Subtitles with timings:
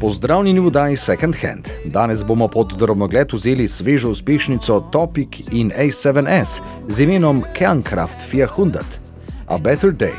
[0.00, 1.68] Pozdravljeni v Daj Second Hand.
[1.84, 8.80] Danes bomo pod drobnogled vzeli svežo uspešnico Topic in A7S z imenom Kernkraft 400,
[9.46, 10.16] A Better Day.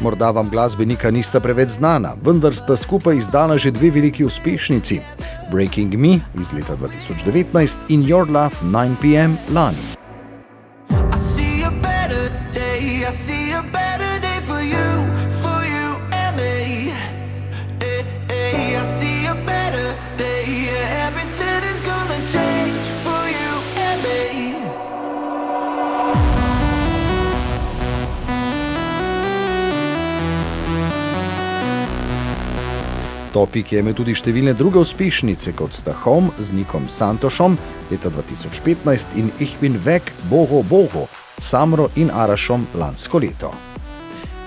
[0.00, 5.00] Morda vam glasbenika nista preveč znana, vendar sta skupaj izdala že dve veliki uspešnici:
[5.52, 9.93] Breaking Me iz leta 2019 in Your Love 9pm lani.
[33.34, 37.56] Topik je imel tudi številne druge uspešnice, kot sta Home z Nikom Santošom
[37.90, 41.08] leta 2015 in Ich bin weg, Bogo Bogo,
[41.42, 43.50] Samro in Arašom lansko leto.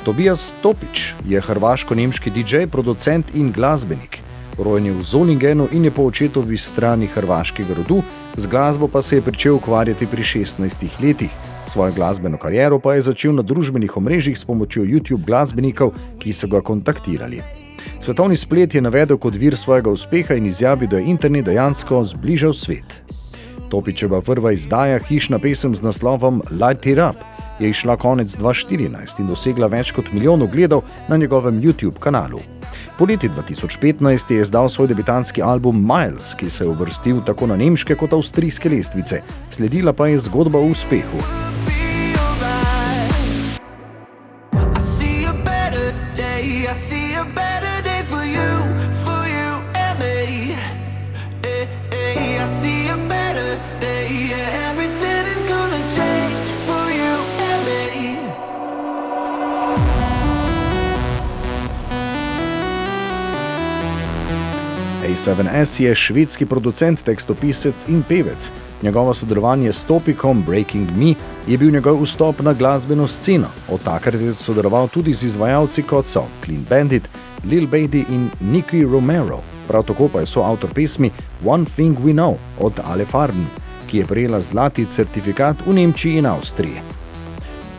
[0.07, 4.21] Tobias Topič je hrvaško-nemški DJ, producent in glasbenik.
[4.55, 7.99] Rojen je v Zoningenu in je po očetovi strani hrvaškega rodu,
[8.39, 11.35] z glasbo pa se je začel ukvarjati pri 16 letih.
[11.67, 15.91] Svojo glasbeno kariero pa je začel na družbenih omrežjih s pomočjo YouTube glasbenikov,
[16.23, 17.56] ki so ga kontaktirali.
[18.07, 22.53] Svetovni splet je navedel kot vir svojega uspeha in izjavil, da je internet dejansko zbližal
[22.55, 23.01] svet.
[23.67, 27.19] Topičeva prva izdaja, hišna pesem z naslovom Light It Up,
[27.59, 32.39] je išla konec 2014 in dosegla več kot milijon ogledov na njegovem YouTube kanalu.
[32.97, 37.99] Poleti 2015 je izdal svoj debitantski album Miles, ki se je uvrstil tako na nemške
[37.99, 39.19] kot avstrijske lestvice,
[39.49, 41.19] sledila pa je zgodba o uspehu.
[44.55, 46.71] I see a better day.
[46.71, 47.66] I see a better
[65.17, 68.51] A7S je švedski producent, tekstopisec in pevec.
[68.83, 71.13] Njegovo sodelovanje s Topikom Breaking Me
[71.47, 73.47] je bil njegov vstop na glasbeno sceno.
[73.69, 77.09] Od takrat je sodeloval tudi z izvajalci kot so Clean Bandit,
[77.49, 79.41] Lil Baby in Nicky Romero.
[79.67, 81.11] Prav tako pa je soavtor pesmi
[81.45, 83.45] One Thing We Know od Ale Farben,
[83.89, 86.96] ki je prejela zlati certifikat v Nemčiji in Avstriji.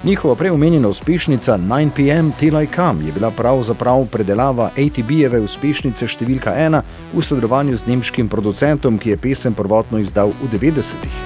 [0.05, 6.83] Njihova preomenjena uspešnica 9pm Till I Come je bila pravzaprav predelava ATB-jeve uspešnice številka 1
[7.15, 11.19] v sodelovanju z nemškim producentom, ki je pesem prvotno izdal v 90-ih.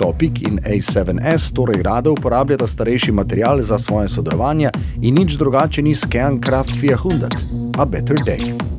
[0.00, 4.72] Topic in A7S torej rado uporabljata starejši material za svoje sodelovanje
[5.02, 7.28] in nič drugače ni Scan Craft 400,
[7.76, 8.73] a Better Day.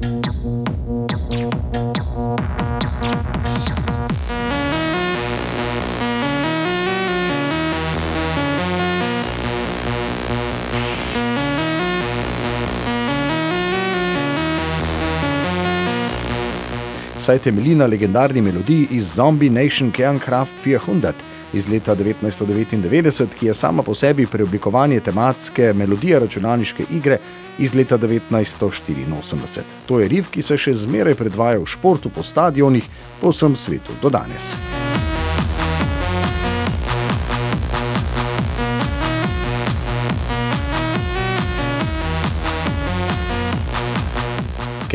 [17.26, 21.12] Saj temelji na legendarni melodiji iz Zombie Nation Kernkraft 400
[21.54, 27.18] iz leta 1999, ki je sama po sebi preoblikovanje tematske melodije računalniške igre
[27.60, 29.62] iz leta 1984.
[29.86, 32.86] To je riff, ki se še zmeraj predvaja v športu po stadionih
[33.22, 34.54] po vsem svetu do danes.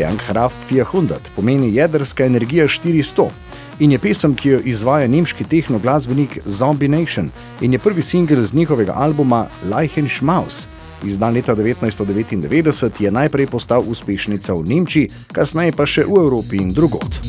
[0.01, 3.29] Kernkraft 400 pomeni jedrska energija 400
[3.79, 7.29] in je pesem, ki jo izvaja nemški tehnoglasbenik Zombie Nation
[7.61, 10.67] in je prvi singel z njihovega albuma Leichen Schmaus.
[11.05, 16.73] Izdan leta 1999 je najprej postal uspešnica v Nemčiji, kasneje pa še v Evropi in
[16.73, 17.21] drugod.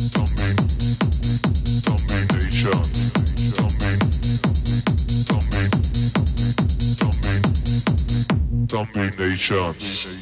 [8.72, 10.21] Domination.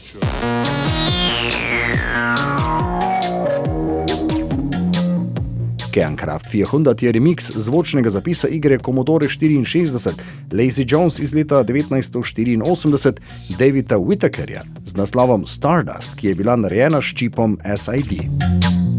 [5.91, 10.13] Kernkraft 400 je remix zvočnega zapisa igre Commodore 64,
[10.53, 13.13] Lazy Jones iz leta 1984,
[13.59, 18.90] Davida Whittakerja z naslovom Stardust, ki je bila narejena s čipom SID.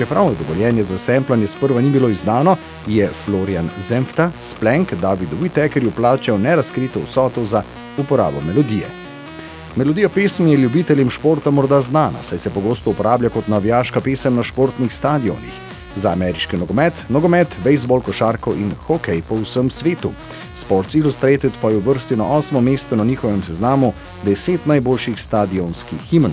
[0.00, 2.56] Čeprav je dovoljenje za semplanje sprva ni bilo izdano,
[2.86, 7.62] je Florian Zemfta Splank Davidu Whittakerju plačal nerazkrito vsoto za
[7.98, 8.86] uporabo melodije.
[9.76, 14.42] Melodija pesmi je ljubiteljem športa morda znana, saj se pogosto uporablja kot navijaška pesem na
[14.42, 15.52] športnih stadionih.
[15.96, 20.12] Za ameriški nogomet, nogomet, bejzbol, košarko in hokej po vsem svetu.
[20.56, 23.92] Sports Illustrated pa je uvrstil na osmo mesto na njihovem seznamu
[24.24, 26.32] deset najboljših stadionskih himen.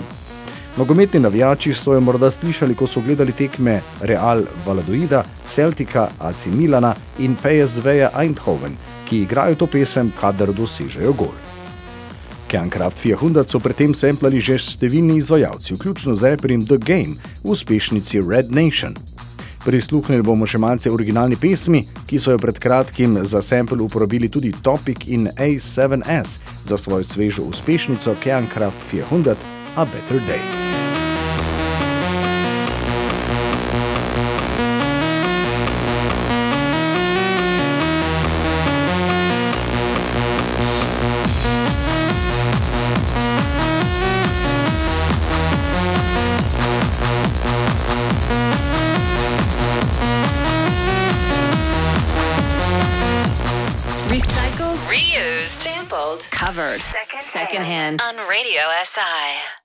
[0.78, 6.94] Nogometni navijači so jo morda slišali, ko so gledali tekme Real Valadoida, Celtica, AC Milana
[7.18, 8.76] in PSV-ja Eindhoven,
[9.08, 11.34] ki igrajo to pesem, kadar dosežejo gol.
[12.46, 18.54] Kernkraft 400 so predtem semplali že številni izvajalci, vključno z Aprim The Game uspešnici Red
[18.54, 18.94] Nation.
[19.64, 24.54] Prisluhnili bomo še malce originalni pesmi, ki so jo pred kratkim za sample uporabili tudi
[24.62, 26.38] Topic in A7S
[26.70, 29.34] za svojo svežo uspešnico Kernkraft 400
[29.74, 30.67] A Better Day.
[56.26, 56.80] Covered.
[56.80, 57.22] Secondhand.
[57.22, 59.57] Secondhand on Radio SI.